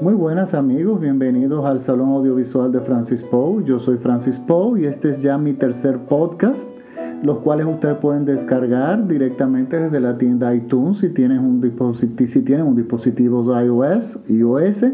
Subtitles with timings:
[0.00, 3.64] Muy buenas amigos, bienvenidos al Salón Audiovisual de Francis Poe.
[3.64, 6.70] Yo soy Francis Poe y este es ya mi tercer podcast,
[7.24, 14.20] los cuales ustedes pueden descargar directamente desde la tienda iTunes si tienen un dispositivo, iOS,
[14.28, 14.84] iOS.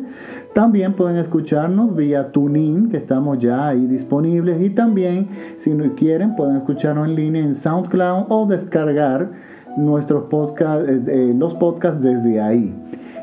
[0.55, 4.63] También pueden escucharnos vía TuneIn, que estamos ya ahí disponibles.
[4.63, 9.33] Y también, si no quieren, pueden escucharnos en línea en SoundCloud o descargar
[9.77, 12.75] nuestros podcasts, eh, eh, los podcasts desde ahí.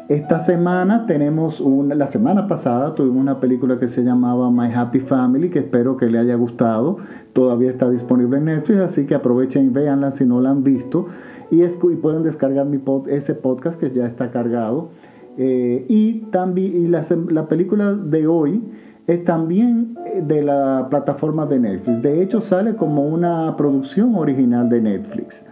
[0.09, 4.99] Esta semana tenemos una, la semana pasada tuvimos una película que se llamaba My Happy
[4.99, 6.97] Family, que espero que le haya gustado.
[7.31, 11.05] Todavía está disponible en Netflix, así que aprovechen y véanla si no la han visto.
[11.49, 11.61] Y,
[11.95, 14.89] pueden descargar mi ese podcast que ya está cargado.
[15.37, 18.61] Eh, y también y la, la película de hoy
[19.07, 22.01] es también eh, de la plataforma de Netflix.
[22.01, 25.45] De hecho, sale como una producción original de Netflix.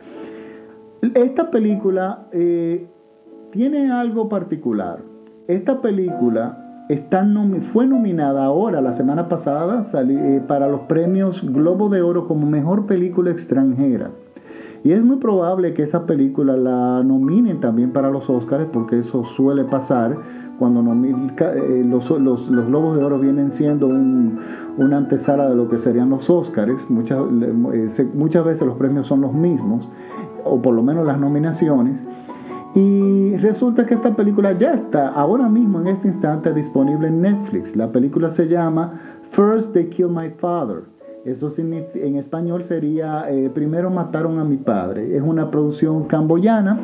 [1.02, 2.88] Esta película eh,
[3.52, 5.00] tiene algo particular.
[5.48, 7.26] Esta película está
[7.62, 12.86] fue nominada ahora, la semana pasada, eh, para los premios Globo de Oro como Mejor
[12.86, 14.12] Película Extranjera.
[14.84, 19.24] Y es muy probable que esa película la nominen también para los Oscars, porque eso
[19.26, 20.18] suele pasar
[20.58, 26.10] cuando eh, los, los, Globos de Oro vienen siendo una antesala de lo que serían
[26.10, 26.90] los Oscars.
[26.90, 27.20] Muchas,
[28.14, 29.90] muchas veces los premios son los mismos,
[30.46, 32.06] o por lo menos las nominaciones.
[32.76, 37.76] Y resulta que esta película ya está ahora mismo en este instante disponible en Netflix.
[37.76, 39.00] La película se llama
[39.32, 40.84] First They Killed My Father.
[41.26, 45.16] Eso en español sería eh, Primero mataron a mi padre.
[45.16, 46.80] Es una producción camboyana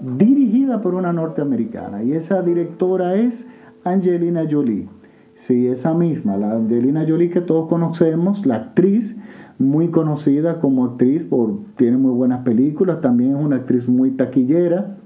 [0.00, 2.02] dirigida por una norteamericana.
[2.02, 3.46] Y esa directora es
[3.84, 4.88] Angelina Jolie.
[5.34, 9.16] Sí, esa misma, la Angelina Jolie que todos conocemos, la actriz
[9.58, 14.96] muy conocida como actriz, por, tiene muy buenas películas, también es una actriz muy taquillera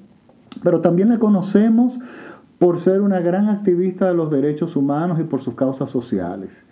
[0.62, 1.98] pero también la conocemos
[2.58, 6.64] por ser una gran activista de los derechos humanos y por sus causas sociales.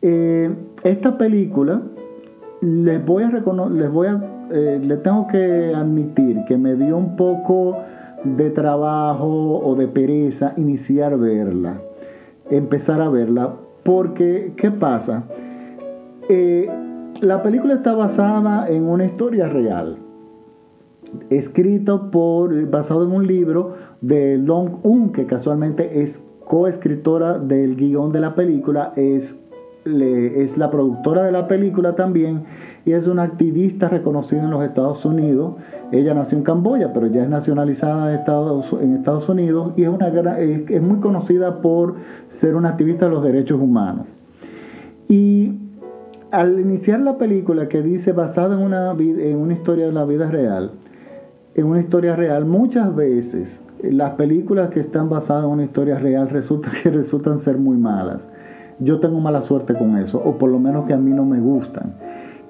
[0.00, 0.54] Eh,
[0.84, 1.82] esta película,
[2.60, 7.16] les voy a les voy a, eh, le tengo que admitir que me dio un
[7.16, 7.78] poco
[8.24, 11.80] de trabajo o de pereza iniciar verla,
[12.50, 15.24] empezar a verla, porque ¿qué pasa?
[16.28, 16.70] Eh,
[17.22, 19.96] la película está basada en una historia real
[21.30, 28.10] escrito por, basado en un libro de Long Un, que casualmente es coescritora del guion
[28.10, 29.36] de la película, es,
[29.84, 32.42] es la productora de la película también
[32.84, 35.54] y es una activista reconocida en los Estados Unidos.
[35.92, 39.88] Ella nació en Camboya, pero ya es nacionalizada en Estados, en Estados Unidos y es,
[39.88, 40.08] una,
[40.40, 41.94] es muy conocida por
[42.26, 44.06] ser una activista de los derechos humanos.
[45.08, 45.61] Y
[46.32, 50.30] al iniciar la película que dice basada en una, en una historia de la vida
[50.30, 50.72] real,
[51.54, 52.46] en una historia real.
[52.46, 57.58] Muchas veces las películas que están basadas en una historia real resulta que resultan ser
[57.58, 58.28] muy malas.
[58.78, 61.38] Yo tengo mala suerte con eso, o por lo menos que a mí no me
[61.38, 61.94] gustan.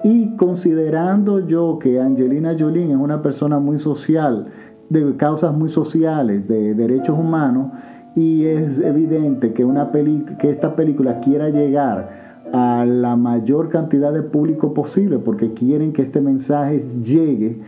[0.01, 4.47] Y considerando yo que Angelina Jolie es una persona muy social,
[4.89, 7.71] de causas muy sociales, de derechos humanos,
[8.15, 12.22] y es evidente que, una que esta película quiera llegar
[12.53, 17.59] a la mayor cantidad de público posible, porque quieren que este mensaje llegue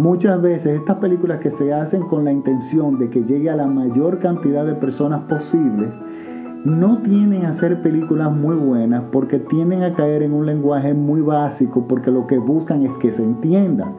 [0.00, 3.66] Muchas veces estas películas que se hacen con la intención de que llegue a la
[3.66, 5.88] mayor cantidad de personas posible,
[6.64, 11.20] no tienden a ser películas muy buenas porque tienden a caer en un lenguaje muy
[11.20, 13.94] básico porque lo que buscan es que se entiendan.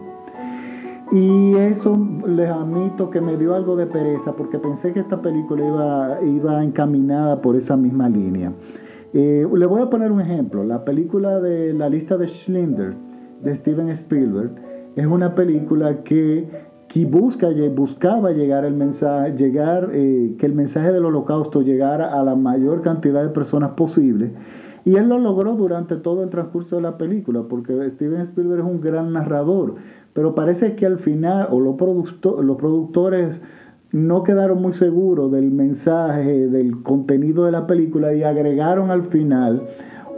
[1.11, 5.67] Y eso les admito que me dio algo de pereza porque pensé que esta película
[5.67, 8.53] iba, iba encaminada por esa misma línea.
[9.13, 10.63] Eh, le voy a poner un ejemplo.
[10.63, 12.93] La película de La lista de Schindler
[13.43, 14.51] de Steven Spielberg
[14.95, 16.47] es una película que,
[16.87, 22.23] que busca, buscaba llegar el mensaje, llegar, eh, que el mensaje del holocausto llegara a
[22.23, 24.31] la mayor cantidad de personas posible.
[24.83, 28.65] Y él lo logró durante todo el transcurso de la película, porque Steven Spielberg es
[28.65, 29.75] un gran narrador.
[30.13, 33.41] Pero parece que al final, o los productores
[33.91, 39.67] no quedaron muy seguros del mensaje, del contenido de la película y agregaron al final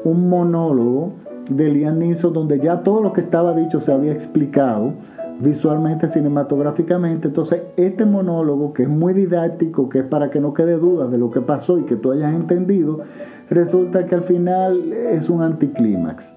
[0.04, 1.14] un monólogo
[1.50, 4.94] de Liam Neeson, donde ya todo lo que estaba dicho se había explicado
[5.40, 7.28] visualmente, cinematográficamente.
[7.28, 11.18] Entonces, este monólogo, que es muy didáctico, que es para que no quede duda de
[11.18, 13.02] lo que pasó y que tú hayas entendido,
[13.50, 16.34] resulta que al final es un anticlímax.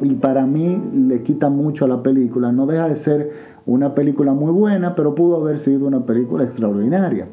[0.00, 2.52] Y para mí le quita mucho a la película.
[2.52, 7.26] No deja de ser una película muy buena, pero pudo haber sido una película extraordinaria.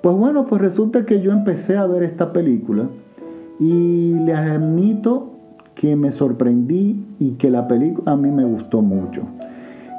[0.00, 2.88] Pues bueno, pues resulta que yo empecé a ver esta película
[3.58, 5.32] y les admito
[5.74, 9.22] que me sorprendí y que la película a mí me gustó mucho.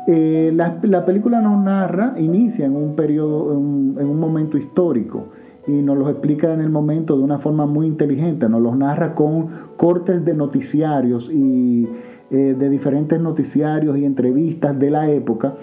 [0.08, 5.26] Eh, la, película nos narra, inicia en un periodo, en, un momento histórico,
[5.68, 9.14] y nos los explica en el momento de una forma muy inteligente, nos los narra
[9.14, 11.90] con cortes de noticiarios y
[12.32, 15.56] eh, de diferentes noticiarios y entrevistas de la época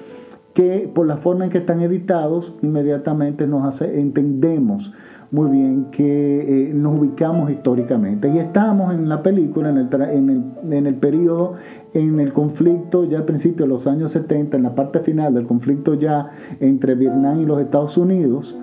[0.53, 4.93] que por la forma en que están editados inmediatamente nos hace entendemos
[5.31, 10.31] muy bien que eh, nos ubicamos históricamente y estamos en la película en el, en
[10.31, 11.55] el, en el periodo
[11.93, 15.47] en el conflicto ya al principio de los años 70 en la parte final del
[15.47, 18.57] conflicto ya entre Vietnam y los Estados Unidos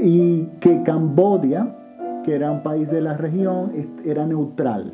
[0.00, 1.76] y que Camboya,
[2.24, 3.72] que era un país de la región,
[4.04, 4.92] era neutral.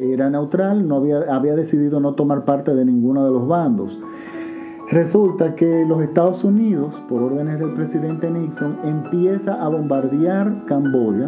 [0.00, 4.00] Era neutral, no había, había decidido no tomar parte de ninguno de los bandos.
[4.90, 11.26] Resulta que los Estados Unidos, por órdenes del presidente Nixon, empieza a bombardear Camboya,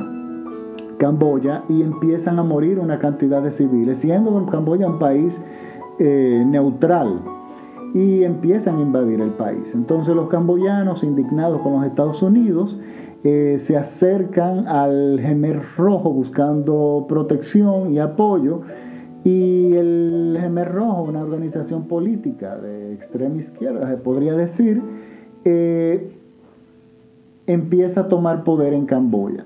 [0.97, 5.41] Camboya y empiezan a morir una cantidad de civiles, siendo Camboya un país
[5.99, 7.21] eh, neutral
[7.95, 9.75] y empiezan a invadir el país.
[9.75, 12.79] Entonces los camboyanos, indignados con los Estados Unidos,
[13.25, 18.63] eh, se acercan al Gemer Rojo buscando protección y apoyo.
[19.25, 24.83] Y el Gemer Rojo, una organización política de extrema izquierda, se podría decir,
[25.45, 26.13] eh,
[27.47, 29.45] empieza a tomar poder en Camboya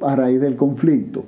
[0.00, 1.24] a raíz del conflicto.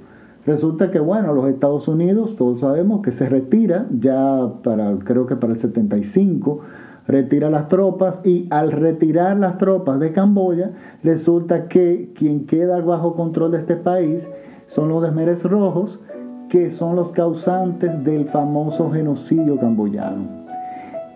[0.46, 5.36] Resulta que, bueno, los Estados Unidos, todos sabemos que se retira ya para, creo que
[5.36, 6.60] para el 75,
[7.06, 13.14] retira las tropas y al retirar las tropas de Camboya, resulta que quien queda bajo
[13.14, 14.30] control de este país
[14.66, 16.00] son los desmeres rojos,
[16.48, 20.40] que son los causantes del famoso genocidio camboyano.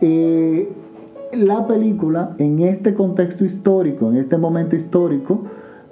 [0.01, 0.73] Eh,
[1.33, 5.43] la película, en este contexto histórico, en este momento histórico,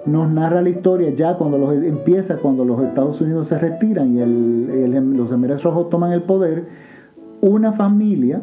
[0.05, 5.15] nos narra la historia ya cuando los, empieza cuando los Estados Unidos se retiran y
[5.15, 6.65] los Emiratos Rojos toman el poder,
[7.41, 8.41] una familia,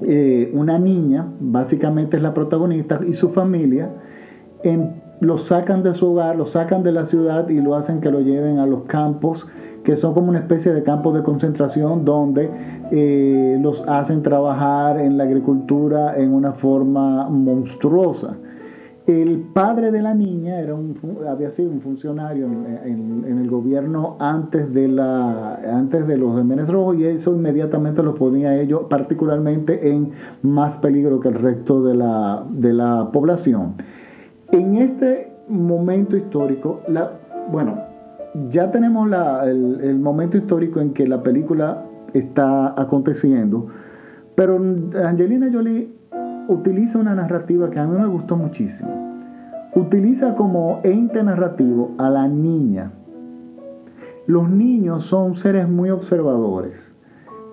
[0.00, 3.90] eh, una niña, básicamente es la protagonista, y su familia,
[5.20, 8.20] lo sacan de su hogar, lo sacan de la ciudad y lo hacen que lo
[8.20, 9.46] lleven a los campos,
[9.84, 12.50] que son como una especie de campos de concentración donde
[12.90, 18.36] eh, los hacen trabajar en la agricultura en una forma monstruosa.
[19.06, 20.96] El padre de la niña era un,
[21.28, 26.96] había sido un funcionario en, el gobierno antes de, la, antes de los Jiménez Rojos
[26.96, 31.94] y eso inmediatamente los ponía a ellos particularmente en más peligro que el resto de
[31.94, 33.74] la, de la población.
[34.52, 37.12] En este momento histórico, la,
[37.52, 37.78] bueno,
[38.50, 39.10] ya tenemos
[39.44, 41.84] el, el momento histórico en que la película
[42.14, 43.66] está aconteciendo,
[44.34, 44.56] pero
[45.04, 45.92] Angelina Jolie
[46.48, 48.90] utiliza una narrativa que a mí me gustó muchísimo.
[49.74, 52.92] Utiliza como ente narrativo a la niña.
[54.26, 56.96] Los niños son seres muy observadores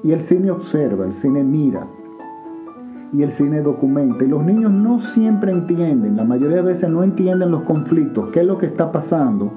[0.03, 1.87] y el cine observa, el cine mira
[3.13, 4.23] y el cine documenta.
[4.23, 8.41] Y los niños no siempre entienden, la mayoría de veces no entienden los conflictos, qué
[8.41, 9.51] es lo que está pasando.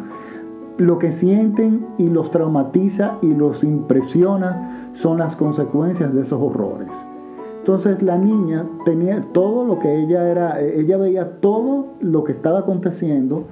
[0.76, 7.06] Lo que sienten y los traumatiza y los impresiona son las consecuencias de esos horrores.
[7.64, 12.58] Entonces la niña tenía todo lo que ella era, ella veía todo lo que estaba
[12.58, 13.44] aconteciendo,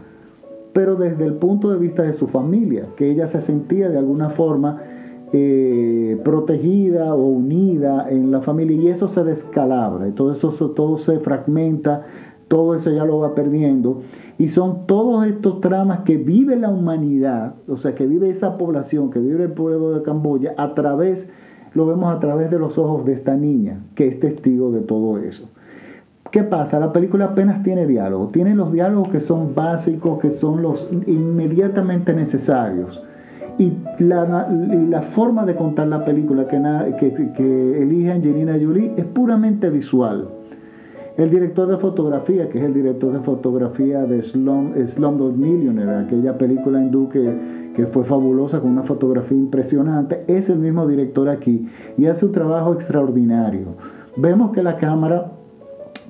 [0.74, 4.28] pero desde el punto de vista de su familia, que ella se sentía de alguna
[4.28, 4.82] forma
[5.32, 11.18] eh, protegida o unida en la familia y eso se descalabra, todo eso todo se
[11.20, 12.02] fragmenta,
[12.48, 14.02] todo eso ya lo va perdiendo.
[14.36, 19.08] Y son todos estos tramas que vive la humanidad, o sea, que vive esa población,
[19.08, 22.78] que vive el pueblo de Camboya a través de lo vemos a través de los
[22.78, 25.48] ojos de esta niña, que es testigo de todo eso.
[26.30, 26.80] ¿Qué pasa?
[26.80, 28.28] La película apenas tiene diálogo.
[28.28, 33.02] Tiene los diálogos que son básicos, que son los inmediatamente necesarios.
[33.58, 34.48] Y la,
[34.88, 36.58] la forma de contar la película que,
[36.98, 40.28] que, que elige Angelina Jolie es puramente visual.
[41.18, 46.38] El director de fotografía, que es el director de fotografía de Slum, Slumdog Millionaire, aquella
[46.38, 51.68] película hindú que, que fue fabulosa con una fotografía impresionante, es el mismo director aquí
[51.96, 53.68] y hace un trabajo extraordinario.
[54.16, 55.32] Vemos que la cámara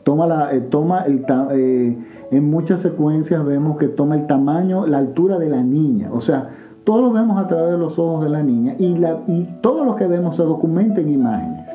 [0.03, 1.97] toma, la, eh, toma el, eh,
[2.31, 6.51] en muchas secuencias vemos que toma el tamaño, la altura de la niña, o sea,
[6.85, 9.85] todo lo vemos a través de los ojos de la niña y, la, y todo
[9.85, 11.71] lo que vemos se documenta en imágenes.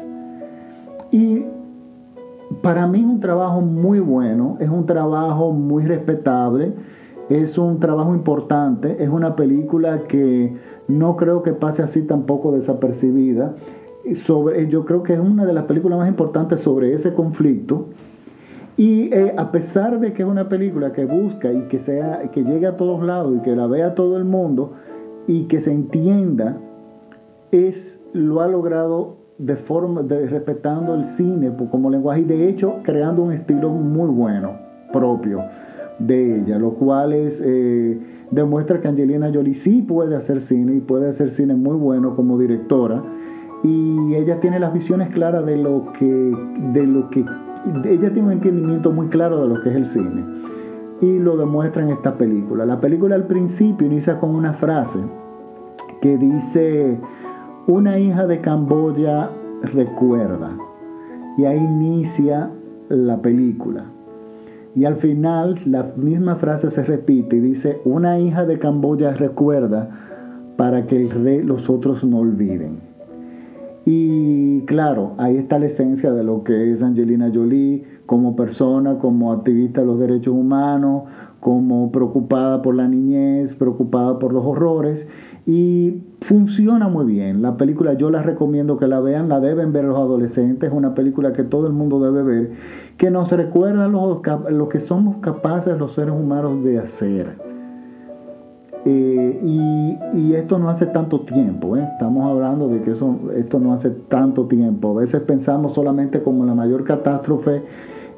[1.11, 1.45] Y
[2.61, 6.73] para mí es un trabajo muy bueno, es un trabajo muy respetable,
[7.29, 10.55] es un trabajo importante, es una película que
[10.87, 13.55] no creo que pase así tampoco desapercibida.
[14.15, 17.87] Sobre, yo creo que es una de las películas más importantes sobre ese conflicto.
[18.77, 22.43] Y eh, a pesar de que es una película que busca y que, sea, que
[22.43, 24.73] llegue a todos lados y que la vea todo el mundo
[25.25, 26.57] y que se entienda,
[27.51, 32.77] es, lo ha logrado de forma, de, respetando el cine como lenguaje y de hecho
[32.83, 34.53] creando un estilo muy bueno,
[34.93, 35.43] propio.
[35.99, 37.99] De ella, lo cual es, eh,
[38.31, 42.37] demuestra que Angelina Jolie sí puede hacer cine y puede hacer cine muy bueno como
[42.37, 43.03] directora
[43.63, 46.05] y ella tiene las visiones claras de lo que,
[46.73, 47.25] de lo que,
[47.85, 50.23] ella tiene un entendimiento muy claro de lo que es el cine
[51.01, 52.65] y lo demuestra en esta película.
[52.65, 54.99] La película al principio inicia con una frase
[56.01, 56.99] que dice,
[57.67, 59.29] una hija de Camboya
[59.61, 60.57] recuerda.
[61.37, 62.51] Y ahí inicia
[62.89, 63.85] la película.
[64.77, 69.89] Y al final la misma frase se repite y dice, una hija de Camboya recuerda
[70.55, 72.77] para que el rey, los otros no olviden.
[73.85, 79.33] Y claro, ahí está la esencia de lo que es Angelina Jolie como persona, como
[79.33, 81.05] activista de los derechos humanos,
[81.39, 85.07] como preocupada por la niñez, preocupada por los horrores
[85.47, 87.41] y funciona muy bien.
[87.41, 90.93] La película yo la recomiendo que la vean, la deben ver los adolescentes, es una
[90.93, 92.51] película que todo el mundo debe ver,
[92.97, 97.37] que nos recuerda lo, lo que somos capaces los seres humanos de hacer.
[98.83, 101.87] Eh, y, esto no hace tanto tiempo, ¿eh?
[101.93, 104.91] estamos hablando de que eso, esto no hace tanto tiempo.
[104.97, 107.63] A veces pensamos solamente como la mayor catástrofe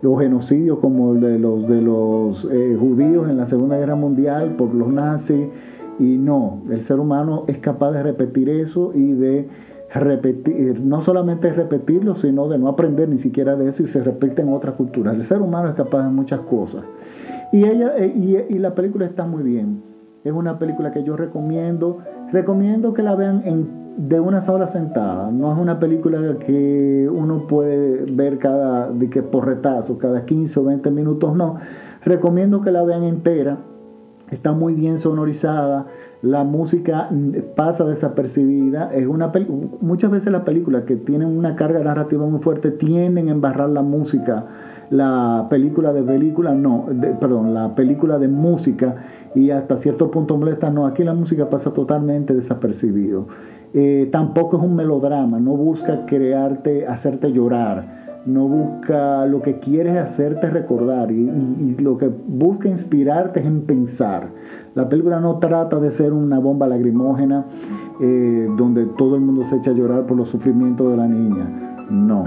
[0.04, 4.56] o genocidio como el de los, de los eh, judíos en la Segunda Guerra Mundial
[4.58, 5.48] por los nazis.
[6.00, 9.50] Y no, el ser humano es capaz de repetir eso y de
[9.94, 14.42] repetir, no solamente repetirlo, sino de no aprender ni siquiera de eso y se repite
[14.42, 15.16] en otras culturas.
[15.16, 16.84] El ser humano es capaz de muchas cosas.
[17.52, 19.82] Y, ella, eh, y, la película está muy bien.
[20.24, 21.98] Es una película que yo recomiendo.
[22.32, 23.42] Recomiendo que la vean
[23.98, 25.32] de una sola sentada.
[25.32, 30.60] No es una película que uno puede ver cada, de que por retazo, cada 15
[30.60, 31.56] o 20 minutos, no.
[32.04, 33.58] Recomiendo que la vean entera
[34.32, 35.88] está muy bien sonorizada,
[36.22, 37.10] la música
[37.56, 38.94] pasa desapercibida.
[38.94, 39.32] Es una
[39.80, 43.82] muchas veces las películas que tienen una carga narrativa muy fuerte tienden a embarrar la
[43.82, 44.46] música.
[44.90, 46.88] La película de película, no,
[47.22, 48.96] perdón, la película de música
[49.36, 50.70] y hasta cierto punto molesta.
[50.70, 53.28] No, aquí la música pasa totalmente desapercibido.
[53.74, 59.98] Eh, tampoco es un melodrama, no busca crearte, hacerte llorar no busca lo que quiere
[59.98, 64.30] hacerte recordar y, lo que busca inspirarte es en pensar.
[64.76, 67.46] La película no trata de ser una bomba lagrimógena
[68.02, 71.86] eh, donde todo el mundo se echa a llorar por los sufrimientos de la niña.
[71.90, 72.26] No.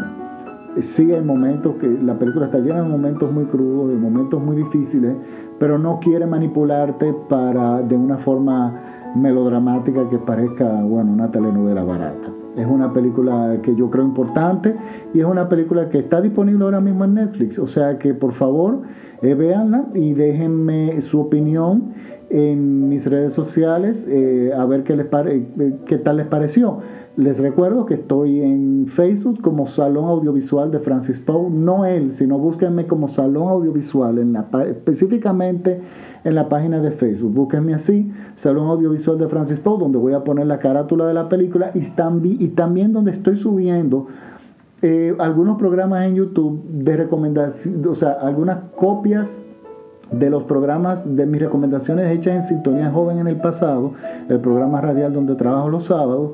[0.79, 4.57] Sí hay momentos que la película está llena de momentos muy crudos, de momentos muy
[4.57, 5.15] difíciles,
[5.59, 8.81] pero no quiere manipularte para de una forma
[9.15, 12.42] melodramática que parezca, bueno, una telenovela barata.
[12.57, 14.77] Es una película que yo creo importante
[15.15, 17.59] y es una película que está disponible ahora mismo en Netflix.
[17.59, 18.83] O sea que por favor
[19.23, 21.95] eh, véanla y déjenme su opinión
[22.29, 26.79] en mis redes sociales eh, a ver qué, les eh, qué tal les pareció.
[27.15, 32.39] Les recuerdo que estoy en Facebook como Salón Audiovisual de Francis Poe, no él, sino
[32.39, 35.83] búsquenme como Salón Audiovisual, en la, específicamente
[36.25, 37.33] en la página de Facebook.
[37.33, 41.29] Búsquenme así, Salón Audiovisual de Francis Poe, donde voy a poner la carátula de la
[41.29, 44.07] película y, también donde estoy subiendo
[44.83, 49.43] eh, algunos programas en YouTube de recomendación, o sea, algunas copias
[50.11, 53.93] de los programas de mis recomendaciones hechas en Sintonía Joven en el pasado,
[54.29, 56.33] el programa radial donde trabajo los sábados,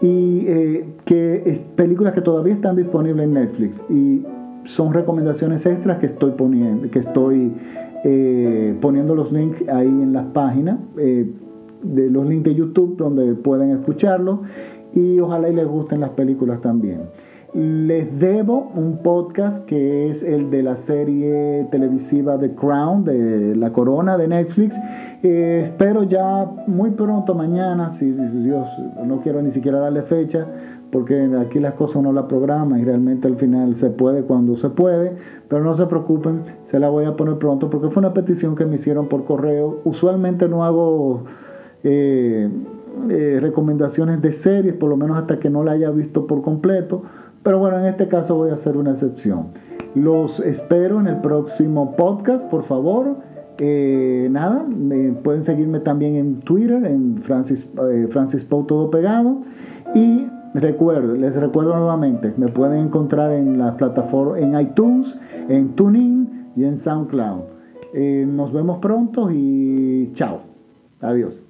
[0.00, 4.24] y eh, que es películas que todavía están disponibles en Netflix y
[4.64, 7.52] son recomendaciones extras que estoy poniendo, que estoy
[8.04, 11.30] eh, poniendo los links ahí en las páginas eh,
[11.82, 14.42] de los links de YouTube donde pueden escucharlo
[14.94, 17.02] y ojalá y les gusten las películas también.
[17.54, 23.72] Les debo un podcast que es el de la serie televisiva The Crown, de La
[23.72, 24.78] Corona de Netflix.
[25.22, 28.68] Eh, espero ya muy pronto, mañana, si, Dios,
[29.02, 30.46] no quiero ni siquiera darle fecha,
[30.90, 34.70] porque aquí las cosas no la programa y realmente al final se puede cuando se
[34.70, 35.16] puede,
[35.48, 38.64] pero no se preocupen, se la voy a poner pronto porque fue una petición que
[38.64, 39.80] me hicieron por correo.
[39.84, 41.24] Usualmente no hago...
[41.84, 42.48] Eh,
[43.10, 47.04] eh, recomendaciones de series, por lo menos hasta que no la haya visto por completo,
[47.44, 49.48] pero bueno, en este caso voy a hacer una excepción.
[49.94, 53.16] Los espero en el próximo podcast, por favor.
[53.58, 54.66] Eh, nada,
[55.22, 57.68] pueden seguirme también en Twitter, en Francis,
[58.10, 58.44] Francis
[58.90, 59.38] Pegado.
[59.94, 66.50] Y recuerdo, les recuerdo nuevamente, me pueden encontrar en las plataformas, en iTunes, en TuneIn
[66.56, 67.40] y en SoundCloud.
[67.94, 70.40] Eh, nos vemos pronto y chao.
[71.00, 71.47] Adiós.